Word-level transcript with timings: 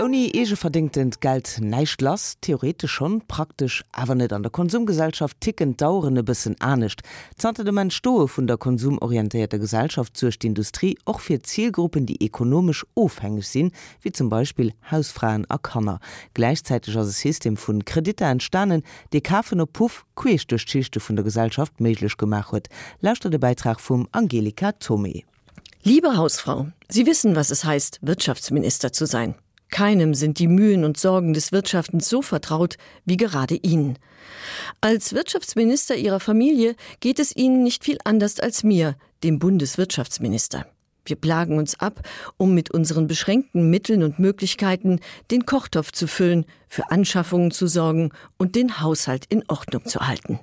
Uni 0.00 0.30
ege 0.32 0.56
verdingtend 0.56 1.20
galt 1.20 1.58
neicht 1.60 2.00
lass 2.00 2.38
theoretisch 2.40 2.90
schon 2.90 3.20
praktisch 3.28 3.84
awer 3.92 4.14
net 4.14 4.32
an 4.32 4.42
der 4.42 4.50
Konsumgesellschaft 4.50 5.38
ticken 5.42 5.76
daurenne 5.76 6.22
bisssen 6.22 6.56
anecht 6.58 7.02
zante 7.36 7.64
de 7.64 7.72
man 7.72 7.90
stohe 7.90 8.28
vun 8.28 8.46
der 8.46 8.56
konsumorientierte 8.56 9.58
Gesellschaft 9.58 10.16
zur 10.16 10.32
Industrie 10.42 10.96
och 11.04 11.20
fir 11.20 11.42
Zielgruppen 11.42 12.06
die 12.06 12.24
ekonomisch 12.24 12.86
ofhängig 12.94 13.46
sinn 13.46 13.72
wie 14.00 14.12
zum 14.12 14.30
Beispiel 14.30 14.72
Hausfrauen 14.90 15.44
erkanner 15.44 16.00
gleichzeitig 16.32 16.96
as 16.96 17.20
System 17.20 17.58
vun 17.58 17.84
Kredite 17.84 18.24
entstanen 18.24 18.84
de 19.12 19.20
kafen 19.20 19.60
op 19.60 19.74
Puff 19.74 20.06
quees 20.14 20.46
durch 20.46 20.62
Schichte 20.62 20.98
vun 20.98 21.16
der 21.16 21.26
Gesellschaft 21.26 21.78
melech 21.78 22.16
gemacht 22.16 22.52
huet 22.52 22.70
lauschte 23.00 23.28
der 23.28 23.38
Beitrag 23.38 23.80
vum 23.80 24.08
Angelika 24.12 24.72
Tommy. 24.72 25.26
Liebe 25.86 26.16
Hausfrau, 26.16 26.66
Sie 26.88 27.06
wissen, 27.06 27.36
was 27.36 27.52
es 27.52 27.64
heißt, 27.64 28.00
Wirtschaftsminister 28.02 28.92
zu 28.92 29.06
sein. 29.06 29.36
Keinem 29.70 30.14
sind 30.14 30.40
die 30.40 30.48
Mühen 30.48 30.84
und 30.84 30.98
Sorgen 30.98 31.32
des 31.32 31.52
Wirtschaftens 31.52 32.08
so 32.08 32.22
vertraut 32.22 32.76
wie 33.04 33.16
gerade 33.16 33.54
Ihnen. 33.54 33.96
Als 34.80 35.12
Wirtschaftsminister 35.12 35.94
Ihrer 35.94 36.18
Familie 36.18 36.74
geht 36.98 37.20
es 37.20 37.36
Ihnen 37.36 37.62
nicht 37.62 37.84
viel 37.84 37.98
anders 38.02 38.40
als 38.40 38.64
mir, 38.64 38.96
dem 39.22 39.38
Bundeswirtschaftsminister. 39.38 40.66
Wir 41.04 41.14
plagen 41.14 41.56
uns 41.56 41.78
ab, 41.78 42.00
um 42.36 42.52
mit 42.52 42.72
unseren 42.72 43.06
beschränkten 43.06 43.70
Mitteln 43.70 44.02
und 44.02 44.18
Möglichkeiten 44.18 44.98
den 45.30 45.46
Kochtopf 45.46 45.92
zu 45.92 46.08
füllen, 46.08 46.46
für 46.66 46.90
Anschaffungen 46.90 47.52
zu 47.52 47.68
sorgen 47.68 48.10
und 48.38 48.56
den 48.56 48.80
Haushalt 48.80 49.26
in 49.28 49.44
Ordnung 49.46 49.86
zu 49.86 50.00
halten. 50.00 50.40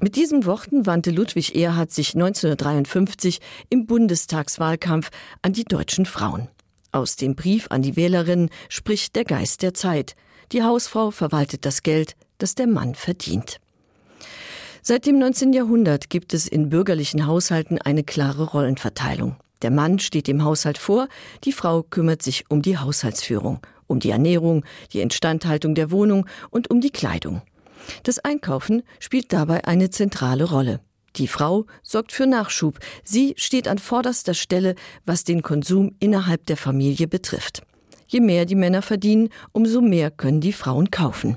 Mit 0.00 0.16
diesen 0.16 0.44
Worten 0.46 0.86
wandte 0.86 1.10
Ludwig 1.10 1.54
Erhard 1.54 1.92
sich 1.92 2.14
1953 2.14 3.40
im 3.68 3.86
Bundestagswahlkampf 3.86 5.10
an 5.42 5.52
die 5.52 5.64
deutschen 5.64 6.06
Frauen. 6.06 6.48
Aus 6.92 7.16
dem 7.16 7.34
Brief 7.34 7.66
an 7.70 7.82
die 7.82 7.96
Wählerin 7.96 8.48
spricht 8.68 9.14
der 9.16 9.24
Geist 9.24 9.62
der 9.62 9.74
Zeit. 9.74 10.14
Die 10.52 10.62
Hausfrau 10.62 11.10
verwaltet 11.10 11.66
das 11.66 11.82
Geld, 11.82 12.14
das 12.38 12.54
der 12.54 12.66
Mann 12.66 12.94
verdient. 12.94 13.60
Seit 14.82 15.04
dem 15.04 15.18
19. 15.18 15.52
Jahrhundert 15.52 16.08
gibt 16.08 16.32
es 16.32 16.48
in 16.48 16.70
bürgerlichen 16.70 17.26
Haushalten 17.26 17.78
eine 17.78 18.04
klare 18.04 18.44
Rollenverteilung. 18.44 19.36
Der 19.60 19.70
Mann 19.70 19.98
steht 19.98 20.28
dem 20.28 20.44
Haushalt 20.44 20.78
vor, 20.78 21.08
die 21.44 21.52
Frau 21.52 21.82
kümmert 21.82 22.22
sich 22.22 22.44
um 22.48 22.62
die 22.62 22.78
Haushaltsführung, 22.78 23.60
um 23.86 24.00
die 24.00 24.10
Ernährung, 24.10 24.64
die 24.92 25.00
Instandhaltung 25.00 25.74
der 25.74 25.90
Wohnung 25.90 26.26
und 26.50 26.70
um 26.70 26.80
die 26.80 26.90
Kleidung. 26.90 27.42
Das 28.02 28.18
Einkaufen 28.18 28.82
spielt 28.98 29.32
dabei 29.32 29.64
eine 29.64 29.90
zentrale 29.90 30.44
Rolle. 30.44 30.80
Die 31.16 31.28
Frau 31.28 31.66
sorgt 31.82 32.12
für 32.12 32.26
Nachschub. 32.26 32.78
Sie 33.02 33.34
steht 33.36 33.66
an 33.66 33.78
vorderster 33.78 34.34
Stelle, 34.34 34.74
was 35.04 35.24
den 35.24 35.42
Konsum 35.42 35.94
innerhalb 35.98 36.46
der 36.46 36.56
Familie 36.56 37.08
betrifft. 37.08 37.62
Je 38.06 38.20
mehr 38.20 38.46
die 38.46 38.54
Männer 38.54 38.82
verdienen, 38.82 39.28
umso 39.52 39.80
mehr 39.80 40.10
können 40.10 40.40
die 40.40 40.52
Frauen 40.52 40.90
kaufen. 40.90 41.36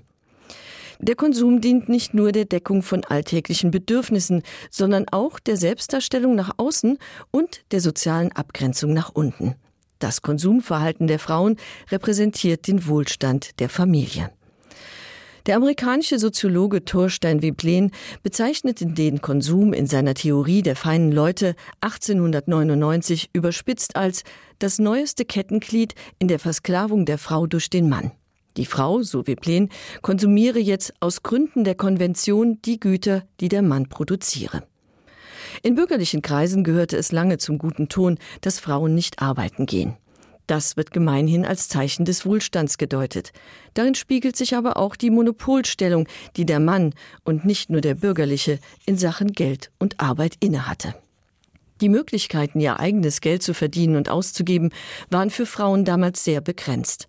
Der 0.99 1.15
Konsum 1.15 1.61
dient 1.61 1.89
nicht 1.89 2.13
nur 2.13 2.31
der 2.31 2.45
Deckung 2.45 2.83
von 2.83 3.03
alltäglichen 3.03 3.71
Bedürfnissen, 3.71 4.43
sondern 4.69 5.07
auch 5.11 5.39
der 5.39 5.57
Selbstdarstellung 5.57 6.35
nach 6.35 6.51
außen 6.57 6.99
und 7.31 7.63
der 7.71 7.81
sozialen 7.81 8.31
Abgrenzung 8.33 8.93
nach 8.93 9.09
unten. 9.09 9.55
Das 9.97 10.21
Konsumverhalten 10.21 11.07
der 11.07 11.19
Frauen 11.19 11.57
repräsentiert 11.89 12.67
den 12.67 12.85
Wohlstand 12.85 13.59
der 13.59 13.69
Familie. 13.69 14.31
Der 15.47 15.55
amerikanische 15.55 16.19
Soziologe 16.19 16.85
Thorstein 16.85 17.41
Weblen 17.41 17.91
bezeichnete 18.21 18.85
den 18.85 19.21
Konsum 19.21 19.73
in 19.73 19.87
seiner 19.87 20.13
Theorie 20.13 20.61
der 20.61 20.75
feinen 20.75 21.11
Leute 21.11 21.55
1899 21.81 23.31
überspitzt 23.33 23.95
als 23.95 24.23
das 24.59 24.77
neueste 24.77 25.25
Kettenglied 25.25 25.95
in 26.19 26.27
der 26.27 26.37
Versklavung 26.37 27.05
der 27.05 27.17
Frau 27.17 27.47
durch 27.47 27.71
den 27.71 27.89
Mann. 27.89 28.11
Die 28.57 28.65
Frau, 28.65 29.01
so 29.01 29.25
Weblen, 29.25 29.69
konsumiere 30.03 30.59
jetzt 30.59 30.93
aus 30.99 31.23
Gründen 31.23 31.63
der 31.63 31.75
Konvention 31.75 32.59
die 32.63 32.79
Güter, 32.79 33.23
die 33.39 33.49
der 33.49 33.63
Mann 33.63 33.89
produziere. 33.89 34.63
In 35.63 35.75
bürgerlichen 35.75 36.21
Kreisen 36.21 36.63
gehörte 36.63 36.97
es 36.97 37.11
lange 37.11 37.37
zum 37.39 37.57
guten 37.57 37.89
Ton, 37.89 38.19
dass 38.41 38.59
Frauen 38.59 38.93
nicht 38.93 39.21
arbeiten 39.21 39.65
gehen. 39.65 39.97
Das 40.51 40.75
wird 40.75 40.91
gemeinhin 40.91 41.45
als 41.45 41.69
Zeichen 41.69 42.03
des 42.03 42.25
Wohlstands 42.25 42.77
gedeutet. 42.77 43.31
Darin 43.73 43.95
spiegelt 43.95 44.35
sich 44.35 44.53
aber 44.53 44.75
auch 44.75 44.97
die 44.97 45.09
Monopolstellung, 45.09 46.09
die 46.35 46.45
der 46.45 46.59
Mann 46.59 46.93
und 47.23 47.45
nicht 47.45 47.69
nur 47.69 47.79
der 47.79 47.95
bürgerliche 47.95 48.59
in 48.85 48.97
Sachen 48.97 49.31
Geld 49.31 49.71
und 49.79 50.01
Arbeit 50.01 50.35
innehatte. 50.41 50.93
Die 51.79 51.87
Möglichkeiten, 51.87 52.59
ihr 52.59 52.81
eigenes 52.81 53.21
Geld 53.21 53.43
zu 53.43 53.53
verdienen 53.53 53.95
und 53.95 54.09
auszugeben, 54.09 54.71
waren 55.09 55.29
für 55.29 55.45
Frauen 55.45 55.85
damals 55.85 56.25
sehr 56.25 56.41
begrenzt. 56.41 57.07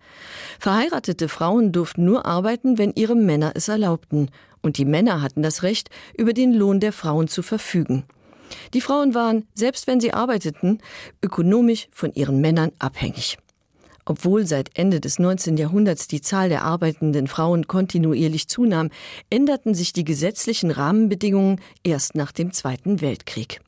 Verheiratete 0.60 1.28
Frauen 1.28 1.72
durften 1.72 2.04
nur 2.04 2.24
arbeiten, 2.24 2.78
wenn 2.78 2.92
ihre 2.94 3.16
Männer 3.16 3.54
es 3.56 3.66
erlaubten, 3.66 4.30
und 4.60 4.78
die 4.78 4.84
Männer 4.84 5.20
hatten 5.20 5.42
das 5.42 5.64
Recht, 5.64 5.90
über 6.16 6.32
den 6.32 6.52
Lohn 6.52 6.78
der 6.78 6.92
Frauen 6.92 7.26
zu 7.26 7.42
verfügen. 7.42 8.04
Die 8.74 8.80
Frauen 8.80 9.14
waren, 9.14 9.46
selbst 9.54 9.86
wenn 9.86 10.00
sie 10.00 10.12
arbeiteten, 10.12 10.78
ökonomisch 11.22 11.88
von 11.92 12.12
ihren 12.14 12.40
Männern 12.40 12.72
abhängig. 12.78 13.38
Obwohl 14.04 14.46
seit 14.46 14.76
Ende 14.76 15.00
des 15.00 15.18
19. 15.18 15.56
Jahrhunderts 15.56 16.08
die 16.08 16.20
Zahl 16.20 16.48
der 16.48 16.64
arbeitenden 16.64 17.28
Frauen 17.28 17.68
kontinuierlich 17.68 18.48
zunahm, 18.48 18.90
änderten 19.30 19.74
sich 19.74 19.92
die 19.92 20.04
gesetzlichen 20.04 20.72
Rahmenbedingungen 20.72 21.60
erst 21.84 22.16
nach 22.16 22.32
dem 22.32 22.52
Zweiten 22.52 23.00
Weltkrieg. 23.00 23.60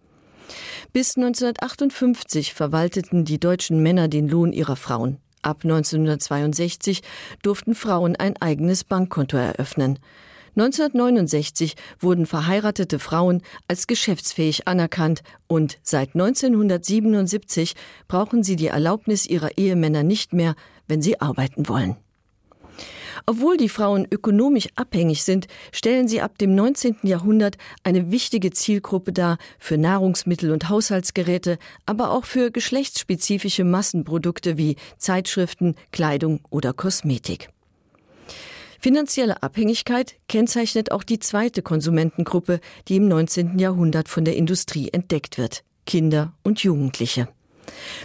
Bis 0.93 1.17
1958 1.17 2.53
verwalteten 2.53 3.25
die 3.25 3.39
deutschen 3.39 3.83
Männer 3.83 4.09
den 4.09 4.28
Lohn 4.28 4.53
ihrer 4.53 4.77
Frauen. 4.77 5.19
Ab 5.43 5.61
1962 5.62 7.03
durften 7.43 7.75
Frauen 7.75 8.17
ein 8.17 8.37
eigenes 8.39 8.83
Bankkonto 8.83 9.37
eröffnen. 9.37 9.99
1969 10.57 11.75
wurden 11.99 12.27
verheiratete 12.27 12.99
Frauen 12.99 13.43
als 13.67 13.87
geschäftsfähig 13.87 14.69
anerkannt 14.69 15.23
und 15.49 15.79
seit 15.83 16.15
1977 16.15 17.75
brauchen 18.07 18.43
sie 18.43 18.57
die 18.57 18.69
Erlaubnis 18.69 19.27
ihrer 19.27 19.59
Ehemänner 19.59 20.03
nicht 20.03 20.33
mehr, 20.33 20.55
wenn 20.87 21.03
sie 21.03 21.21
arbeiten 21.21 21.69
wollen. 21.69 21.97
Obwohl 23.27 23.57
die 23.57 23.69
Frauen 23.69 24.07
ökonomisch 24.11 24.69
abhängig 24.75 25.25
sind, 25.25 25.47
stellen 25.73 26.09
sie 26.09 26.21
ab 26.21 26.37
dem 26.39 26.55
19. 26.55 26.99
Jahrhundert 27.05 27.57
eine 27.83 28.11
wichtige 28.11 28.51
Zielgruppe 28.51 29.13
dar 29.13 29.39
für 29.59 29.79
Nahrungsmittel 29.79 30.51
und 30.51 30.69
Haushaltsgeräte, 30.69 31.59
aber 31.87 32.11
auch 32.11 32.25
für 32.25 32.51
geschlechtsspezifische 32.51 33.65
Massenprodukte 33.65 34.59
wie 34.59 34.77
Zeitschriften, 34.99 35.75
Kleidung 35.91 36.41
oder 36.51 36.73
Kosmetik. 36.73 37.54
Finanzielle 38.84 39.43
Abhängigkeit 39.43 40.17
kennzeichnet 40.28 40.93
auch 40.93 41.05
die 41.05 41.19
zweite 41.19 41.62
Konsumentengruppe, 41.62 42.61
die 42.87 42.97
im 42.97 43.09
19. 43.09 43.59
Jahrhundert 43.59 44.11
von 44.11 44.27
der 44.27 44.37
Industrie 44.37 44.91
entdeckt 44.93 45.39
wird 45.39 45.65
Kinder 45.87 46.34
und 46.43 46.62
Jugendliche. 46.62 47.28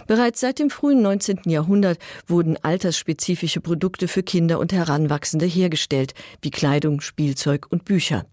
Bereits 0.06 0.40
seit 0.40 0.58
dem 0.58 0.70
frühen 0.70 1.02
19. 1.02 1.40
Jahrhundert 1.44 1.98
wurden 2.26 2.56
altersspezifische 2.56 3.60
Produkte 3.60 4.08
für 4.08 4.22
Kinder 4.22 4.58
und 4.58 4.72
Heranwachsende 4.72 5.44
hergestellt, 5.44 6.14
wie 6.40 6.50
Kleidung, 6.50 7.02
Spielzeug 7.02 7.66
und 7.68 7.84
Bücher. 7.84 8.24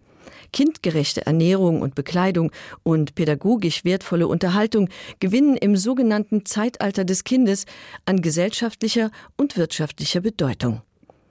Kindgerechte 0.53 1.25
Ernährung 1.25 1.81
und 1.81 1.95
Bekleidung 1.95 2.53
und 2.81 3.13
pädagogisch 3.15 3.83
wertvolle 3.83 4.25
Unterhaltung 4.29 4.87
gewinnen 5.19 5.57
im 5.57 5.75
sogenannten 5.75 6.45
Zeitalter 6.45 7.03
des 7.03 7.25
Kindes 7.25 7.65
an 8.05 8.21
gesellschaftlicher 8.21 9.11
und 9.35 9.57
wirtschaftlicher 9.57 10.21
Bedeutung. 10.21 10.81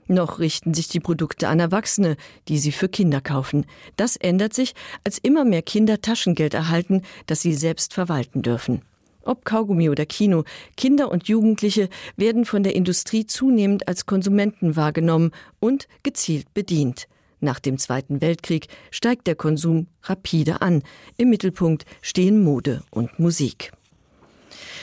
Noch 0.07 0.39
richten 0.39 0.73
sich 0.73 0.87
die 0.87 0.99
Produkte 0.99 1.49
an 1.49 1.59
Erwachsene, 1.59 2.15
die 2.47 2.57
sie 2.57 2.71
für 2.71 2.87
Kinder 2.87 3.19
kaufen. 3.19 3.65
Das 3.97 4.15
ändert 4.15 4.53
sich, 4.53 4.73
als 5.03 5.17
immer 5.17 5.43
mehr 5.43 5.61
Kinder 5.61 6.01
Taschengeld 6.01 6.53
erhalten, 6.53 7.01
das 7.25 7.41
sie 7.41 7.53
selbst 7.53 7.93
verwalten 7.93 8.41
dürfen. 8.41 8.81
Ob 9.23 9.43
Kaugummi 9.43 9.89
oder 9.89 10.05
Kino, 10.05 10.45
Kinder 10.77 11.11
und 11.11 11.27
Jugendliche 11.27 11.89
werden 12.15 12.45
von 12.45 12.63
der 12.63 12.75
Industrie 12.75 13.25
zunehmend 13.25 13.87
als 13.89 14.05
Konsumenten 14.05 14.77
wahrgenommen 14.77 15.31
und 15.59 15.89
gezielt 16.03 16.53
bedient. 16.53 17.07
Nach 17.41 17.59
dem 17.59 17.77
Zweiten 17.77 18.21
Weltkrieg 18.21 18.67
steigt 18.89 19.27
der 19.27 19.35
Konsum 19.35 19.87
rapide 20.03 20.61
an. 20.61 20.81
Im 21.17 21.29
Mittelpunkt 21.29 21.85
stehen 22.01 22.43
Mode 22.43 22.83
und 22.89 23.19
Musik. 23.19 23.73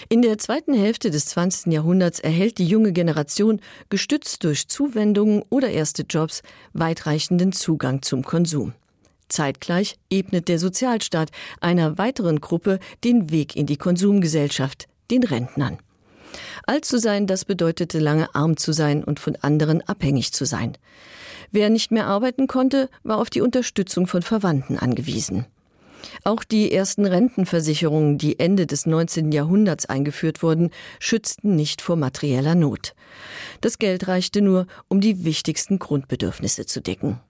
In 0.09 0.23
der 0.23 0.39
zweiten 0.39 0.75
Hälfte 0.75 1.11
des 1.11 1.27
20. 1.27 1.73
Jahrhunderts 1.73 2.21
erhält 2.21 2.59
die 2.59 2.67
junge 2.67 2.93
Generation, 2.93 3.61
gestützt 3.89 4.45
durch 4.45 4.69
Zuwendungen 4.69 5.43
oder 5.51 5.71
erste 5.71 6.03
Jobs, 6.03 6.43
weitreichenden 6.73 7.53
Zugang 7.53 8.03
zum 8.03 8.23
Konsum. 8.23 8.75
Zeitgleich 9.29 9.97
ebnet 10.11 10.49
der 10.49 10.59
Sozialstaat 10.59 11.31
einer 11.61 11.99
weiteren 11.99 12.41
Gruppe 12.41 12.79
den 13.03 13.31
Weg 13.31 13.57
in 13.57 13.67
die 13.67 13.77
Konsumgesellschaft, 13.77 14.87
den 15.11 15.23
Rentnern. 15.23 15.79
Alt 16.67 16.85
zu 16.85 16.99
sein, 16.99 17.27
das 17.27 17.45
bedeutete 17.45 17.99
lange 17.99 18.35
arm 18.35 18.57
zu 18.57 18.73
sein 18.73 19.05
und 19.05 19.21
von 19.21 19.37
anderen 19.37 19.83
abhängig 19.83 20.33
zu 20.33 20.45
sein. 20.45 20.77
Wer 21.51 21.71
nicht 21.71 21.91
mehr 21.91 22.07
arbeiten 22.07 22.47
konnte, 22.47 22.89
war 23.03 23.19
auf 23.19 23.31
die 23.31 23.41
Unterstützung 23.41 24.07
von 24.07 24.23
Verwandten 24.23 24.79
angewiesen. 24.79 25.47
Auch 26.25 26.45
die 26.45 26.73
ersten 26.73 27.07
Rentenversicherungen, 27.07 28.19
die 28.19 28.39
Ende 28.39 28.67
des 28.67 28.87
19. 28.87 29.33
Jahrhunderts 29.33 29.87
eingeführt 29.87 30.43
wurden, 30.43 30.71
schützten 30.99 31.57
nicht 31.57 31.83
vor 31.83 31.97
materieller 31.97 32.55
Not. 32.55 32.95
Das 33.61 33.79
Geld 33.79 34.09
reichte 34.09 34.41
nur, 34.41 34.67
um 34.89 35.01
die 35.01 35.25
wichtigsten 35.25 35.79
Grundbedürfnisse 35.79 36.67
zu 36.67 36.81
decken. 36.81 37.21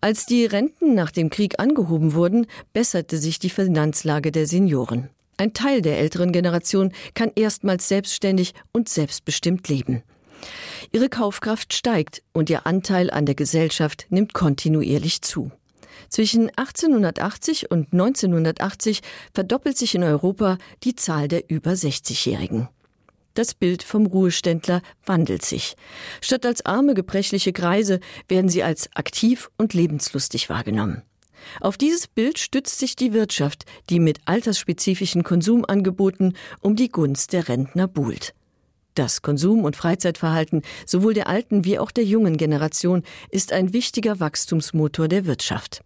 Als 0.00 0.26
die 0.26 0.44
Renten 0.44 0.94
nach 0.94 1.10
dem 1.10 1.30
Krieg 1.30 1.58
angehoben 1.58 2.14
wurden, 2.14 2.46
besserte 2.72 3.16
sich 3.16 3.38
die 3.38 3.50
Finanzlage 3.50 4.32
der 4.32 4.46
Senioren. 4.46 5.08
Ein 5.38 5.52
Teil 5.52 5.82
der 5.82 5.98
älteren 5.98 6.32
Generation 6.32 6.92
kann 7.14 7.30
erstmals 7.34 7.88
selbstständig 7.88 8.54
und 8.72 8.88
selbstbestimmt 8.88 9.68
leben. 9.68 10.02
Ihre 10.92 11.08
Kaufkraft 11.08 11.74
steigt 11.74 12.22
und 12.32 12.48
ihr 12.50 12.66
Anteil 12.66 13.10
an 13.10 13.26
der 13.26 13.34
Gesellschaft 13.34 14.06
nimmt 14.10 14.34
kontinuierlich 14.34 15.22
zu. 15.22 15.50
Zwischen 16.08 16.50
1880 16.56 17.70
und 17.70 17.92
1980 17.92 19.00
verdoppelt 19.34 19.76
sich 19.76 19.94
in 19.94 20.02
Europa 20.02 20.58
die 20.84 20.94
Zahl 20.94 21.28
der 21.28 21.50
über 21.50 21.72
60-Jährigen. 21.72 22.68
Das 23.34 23.52
Bild 23.54 23.82
vom 23.82 24.06
Ruheständler 24.06 24.80
wandelt 25.04 25.44
sich. 25.44 25.76
Statt 26.22 26.46
als 26.46 26.64
arme, 26.64 26.94
gebrechliche 26.94 27.52
Greise 27.52 28.00
werden 28.28 28.48
sie 28.48 28.62
als 28.62 28.88
aktiv 28.94 29.50
und 29.58 29.74
lebenslustig 29.74 30.48
wahrgenommen. 30.48 31.02
Auf 31.60 31.76
dieses 31.76 32.06
Bild 32.06 32.38
stützt 32.38 32.78
sich 32.78 32.96
die 32.96 33.12
Wirtschaft, 33.12 33.64
die 33.90 34.00
mit 34.00 34.20
altersspezifischen 34.24 35.22
Konsumangeboten 35.22 36.34
um 36.60 36.76
die 36.76 36.88
Gunst 36.88 37.34
der 37.34 37.48
Rentner 37.48 37.86
buhlt. 37.86 38.34
Das 38.96 39.20
Konsum- 39.20 39.64
und 39.64 39.76
Freizeitverhalten 39.76 40.62
sowohl 40.86 41.12
der 41.12 41.28
alten 41.28 41.66
wie 41.66 41.78
auch 41.78 41.90
der 41.90 42.04
jungen 42.04 42.38
Generation 42.38 43.02
ist 43.30 43.52
ein 43.52 43.74
wichtiger 43.74 44.20
Wachstumsmotor 44.20 45.06
der 45.06 45.26
Wirtschaft. 45.26 45.82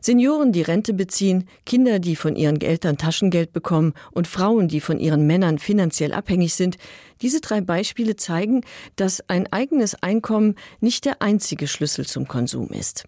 Senioren, 0.00 0.52
die 0.52 0.62
Rente 0.62 0.92
beziehen, 0.92 1.48
Kinder, 1.64 2.00
die 2.00 2.16
von 2.16 2.34
ihren 2.36 2.60
Eltern 2.60 2.98
Taschengeld 2.98 3.52
bekommen 3.52 3.94
und 4.10 4.26
Frauen, 4.26 4.66
die 4.68 4.80
von 4.80 4.98
ihren 4.98 5.26
Männern 5.26 5.58
finanziell 5.58 6.12
abhängig 6.12 6.54
sind, 6.54 6.76
diese 7.22 7.40
drei 7.40 7.60
Beispiele 7.60 8.16
zeigen, 8.16 8.62
dass 8.96 9.26
ein 9.28 9.50
eigenes 9.50 9.94
Einkommen 10.02 10.56
nicht 10.80 11.04
der 11.04 11.22
einzige 11.22 11.68
Schlüssel 11.68 12.04
zum 12.06 12.26
Konsum 12.26 12.68
ist. 12.68 13.04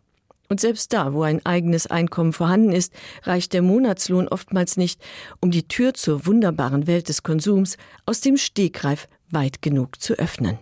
Und 0.49 0.61
selbst 0.61 0.93
da, 0.93 1.13
wo 1.13 1.23
ein 1.23 1.45
eigenes 1.45 1.87
Einkommen 1.87 2.33
vorhanden 2.33 2.73
ist, 2.73 2.93
reicht 3.23 3.53
der 3.53 3.63
Monatslohn 3.63 4.29
oftmals 4.29 4.77
nicht, 4.77 5.01
um 5.41 5.51
die 5.51 5.67
Tür 5.67 5.95
zur 5.95 6.27
wunderbaren 6.27 6.87
Welt 6.87 7.09
des 7.09 7.23
Konsums 7.23 7.77
aus 8.05 8.21
dem 8.21 8.37
Stegreif 8.37 9.09
weit 9.31 9.63
genug 9.63 10.01
zu 10.01 10.15
öffnen. 10.15 10.59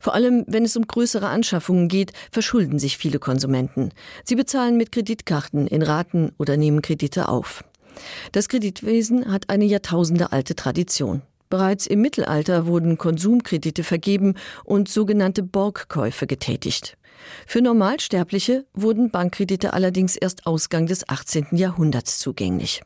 Vor 0.00 0.14
allem, 0.14 0.44
wenn 0.46 0.64
es 0.64 0.76
um 0.76 0.86
größere 0.86 1.28
Anschaffungen 1.28 1.88
geht, 1.88 2.12
verschulden 2.30 2.78
sich 2.78 2.96
viele 2.96 3.18
Konsumenten. 3.18 3.90
Sie 4.24 4.36
bezahlen 4.36 4.76
mit 4.76 4.92
Kreditkarten 4.92 5.66
in 5.66 5.82
Raten 5.82 6.32
oder 6.38 6.56
nehmen 6.56 6.82
Kredite 6.82 7.28
auf. 7.28 7.64
Das 8.32 8.48
Kreditwesen 8.48 9.30
hat 9.30 9.50
eine 9.50 9.64
jahrtausendealte 9.64 10.54
Tradition. 10.54 11.22
Bereits 11.50 11.86
im 11.86 12.02
Mittelalter 12.02 12.66
wurden 12.66 12.98
Konsumkredite 12.98 13.82
vergeben 13.82 14.34
und 14.64 14.88
sogenannte 14.88 15.42
Borgkäufe 15.42 16.26
getätigt. 16.26 16.97
Für 17.46 17.62
Normalsterbliche 17.62 18.66
wurden 18.74 19.10
Bankkredite 19.10 19.72
allerdings 19.72 20.16
erst 20.16 20.46
Ausgang 20.46 20.86
des 20.86 21.08
18. 21.08 21.48
Jahrhunderts 21.52 22.18
zugänglich. 22.18 22.82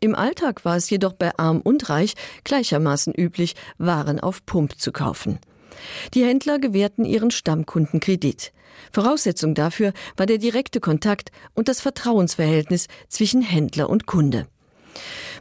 Im 0.00 0.14
Alltag 0.14 0.64
war 0.64 0.76
es 0.76 0.90
jedoch 0.90 1.14
bei 1.14 1.36
arm 1.38 1.60
und 1.60 1.88
reich 1.88 2.14
gleichermaßen 2.44 3.14
üblich, 3.14 3.54
Waren 3.78 4.20
auf 4.20 4.44
Pump 4.44 4.78
zu 4.78 4.92
kaufen. 4.92 5.38
Die 6.14 6.24
Händler 6.24 6.58
gewährten 6.58 7.04
ihren 7.04 7.30
Stammkunden 7.30 8.00
Kredit. 8.00 8.52
Voraussetzung 8.92 9.54
dafür 9.54 9.92
war 10.16 10.26
der 10.26 10.38
direkte 10.38 10.80
Kontakt 10.80 11.30
und 11.54 11.68
das 11.68 11.80
Vertrauensverhältnis 11.80 12.88
zwischen 13.08 13.42
Händler 13.42 13.88
und 13.88 14.06
Kunde. 14.06 14.46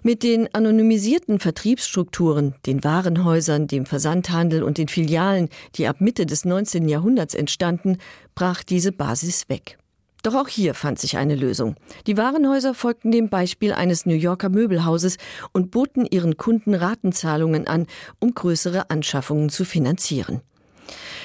Mit 0.05 0.21
den 0.21 0.53
anonymisierten 0.53 1.39
Vertriebsstrukturen, 1.39 2.53
den 2.67 2.83
Warenhäusern, 2.83 3.65
dem 3.65 3.87
Versandhandel 3.87 4.61
und 4.61 4.77
den 4.77 4.87
Filialen, 4.87 5.49
die 5.73 5.87
ab 5.87 5.99
Mitte 5.99 6.27
des 6.27 6.45
19. 6.45 6.87
Jahrhunderts 6.87 7.33
entstanden, 7.33 7.97
brach 8.35 8.61
diese 8.61 8.91
Basis 8.91 9.49
weg. 9.49 9.79
Doch 10.21 10.35
auch 10.35 10.47
hier 10.47 10.75
fand 10.75 10.99
sich 10.99 11.17
eine 11.17 11.33
Lösung. 11.33 11.73
Die 12.05 12.17
Warenhäuser 12.17 12.75
folgten 12.75 13.09
dem 13.09 13.29
Beispiel 13.29 13.73
eines 13.73 14.05
New 14.05 14.13
Yorker 14.13 14.49
Möbelhauses 14.49 15.17
und 15.53 15.71
boten 15.71 16.05
ihren 16.05 16.37
Kunden 16.37 16.75
Ratenzahlungen 16.75 17.65
an, 17.65 17.87
um 18.19 18.35
größere 18.35 18.91
Anschaffungen 18.91 19.49
zu 19.49 19.65
finanzieren. 19.65 20.41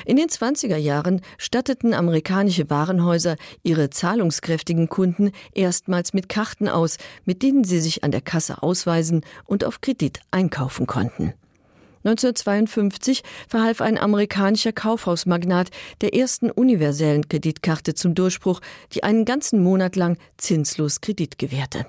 In 0.05 0.17
den 0.17 0.29
20er 0.29 0.77
Jahren 0.77 1.21
statteten 1.39 1.95
amerikanische 1.95 2.71
Warenhäuser 2.71 3.37
ihre 3.63 3.91
zahlungskräftigen 3.91 4.89
Kunden 4.89 5.33
erstmals 5.55 6.13
mit 6.13 6.29
Karten 6.29 6.69
aus, 6.69 6.97
mit 7.25 7.43
denen 7.43 7.65
sie 7.65 7.81
sich 7.81 8.05
an 8.05 8.11
der 8.11 8.21
Kasse 8.21 8.63
ausweisen 8.63 9.25
und 9.45 9.65
auf 9.65 9.81
Kredit 9.81 10.21
einkaufen 10.31 10.87
konnten. 10.87 11.35
1952 12.05 13.23
verhalf 13.47 13.83
ein 13.83 13.99
amerikanischer 13.99 14.73
Kaufhausmagnat 14.73 15.69
der 16.01 16.15
ersten 16.15 16.51
universellen 16.51 17.29
Kreditkarte 17.29 17.95
zum 17.95 18.15
Durchbruch, 18.15 18.61
die 18.93 19.05
einen 19.05 19.27
ganzen 19.27 19.63
Monat 19.63 19.97
lang 19.97 20.17
zinslos 20.39 21.03
Kredit 21.03 21.39
gewährte. 21.39 21.87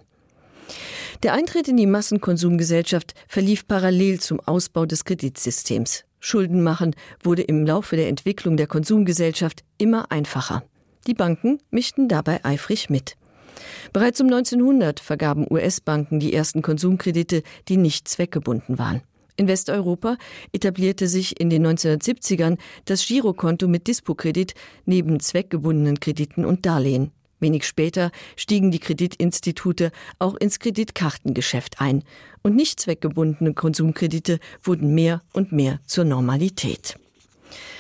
Der 1.24 1.34
Eintritt 1.34 1.68
in 1.68 1.78
die 1.78 1.86
Massenkonsumgesellschaft 1.86 3.14
verlief 3.28 3.68
parallel 3.68 4.20
zum 4.20 4.40
Ausbau 4.40 4.88
des 4.88 5.06
Kreditsystems. 5.06 6.04
Schulden 6.20 6.64
machen 6.64 6.96
wurde 7.24 7.44
im 7.44 7.64
Laufe 7.64 7.96
der 7.96 8.08
Entwicklung 8.08 8.58
der 8.58 8.66
Konsumgesellschaft 8.66 9.64
immer 9.78 10.12
einfacher. 10.12 10.64
Die 11.06 11.14
Banken 11.14 11.60
mischten 11.70 12.08
dabei 12.08 12.44
eifrig 12.44 12.90
mit. 12.90 13.18
Bereits 13.94 14.20
um 14.20 14.28
1900 14.28 15.00
vergaben 15.00 15.46
US-Banken 15.48 16.20
die 16.20 16.34
ersten 16.34 16.64
Konsumkredite, 16.64 17.44
die 17.68 17.78
nicht 17.78 18.08
zweckgebunden 18.08 18.80
waren. 18.80 19.02
In 19.38 19.48
Westeuropa 19.48 20.18
etablierte 20.54 21.08
sich 21.08 21.40
in 21.40 21.52
den 21.52 21.68
1970ern 21.68 22.58
das 22.86 23.06
Girokonto 23.06 23.68
mit 23.68 23.86
Dispokredit 23.86 24.56
neben 24.86 25.20
zweckgebundenen 25.20 26.00
Krediten 26.00 26.46
und 26.46 26.66
Darlehen. 26.66 27.12
Wenig 27.42 27.66
später 27.66 28.12
stiegen 28.38 28.72
die 28.72 28.80
Kreditinstitute 28.80 29.92
auch 30.20 30.36
ins 30.36 30.60
Kreditkartengeschäft 30.60 31.82
ein 31.82 32.04
und 32.44 32.56
nicht 32.56 32.80
zweckgebundene 32.80 33.54
Konsumkredite 33.54 34.40
wurden 34.64 34.94
mehr 34.94 35.22
und 35.34 35.52
mehr 35.52 35.80
zur 35.86 36.06
Normalität. 36.06 36.96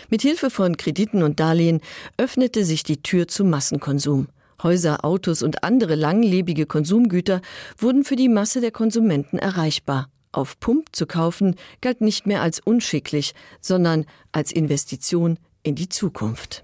Mit 0.10 0.24
Hilfe 0.24 0.50
von 0.50 0.76
Krediten 0.76 1.24
und 1.24 1.40
Darlehen 1.40 1.80
öffnete 2.18 2.66
sich 2.66 2.84
die 2.84 3.02
Tür 3.02 3.28
zum 3.28 3.50
Massenkonsum. 3.50 4.28
Häuser, 4.62 5.06
Autos 5.06 5.42
und 5.42 5.64
andere 5.64 5.96
langlebige 5.96 6.66
Konsumgüter 6.66 7.42
wurden 7.78 8.04
für 8.04 8.18
die 8.18 8.30
Masse 8.30 8.60
der 8.60 8.72
Konsumenten 8.72 9.40
erreichbar 9.40 10.10
auf 10.32 10.60
Pump 10.60 10.88
zu 10.92 11.06
kaufen, 11.06 11.56
galt 11.82 12.02
nicht 12.02 12.26
mehr 12.26 12.42
als 12.42 12.60
unschicklich, 12.60 13.34
sondern 13.60 14.06
als 14.32 14.52
Investition 14.52 15.38
in 15.64 15.76
die 15.76 15.90
Zukunft. 15.90 16.64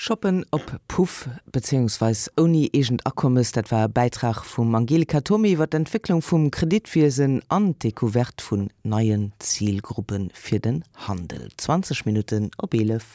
Schoppen 0.00 0.46
op 0.50 0.80
Puff 0.86 1.28
beziehungsweise 1.50 2.30
oni 2.36 2.68
egent 2.70 3.04
Akkommes, 3.04 3.50
dat 3.50 3.70
war 3.70 3.88
Beitrag 3.88 4.44
vum 4.44 4.74
Angelika 4.74 5.20
Tommy 5.20 5.58
wat 5.58 5.74
Entwicklung 5.74 6.22
vum 6.22 6.50
Kreditwiesen 6.50 7.42
an 7.48 7.74
Dekuvert 7.78 8.40
vun 8.40 8.70
neien 8.84 9.32
Zielgruppen 9.40 10.30
fir 10.32 10.60
den 10.60 10.84
Handel. 10.94 11.48
20 11.56 12.04
Minuten 12.04 12.50
op 12.58 12.74
11. 12.74 13.06